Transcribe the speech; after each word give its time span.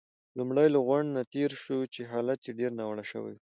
لومړی 0.37 0.67
له 0.73 0.79
غونډ 0.87 1.07
نه 1.15 1.21
تېر 1.33 1.49
شوو، 1.63 1.89
چې 1.93 2.01
حالت 2.11 2.39
يې 2.45 2.51
ډېر 2.59 2.71
ناوړه 2.79 3.05
شوی 3.11 3.31
وو. 3.35 3.41